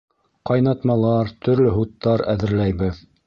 Ҡайнатмалар, 0.49 1.29
төрлө 1.47 1.75
һуттар 1.77 2.25
әҙерләйбеҙ. 2.35 3.07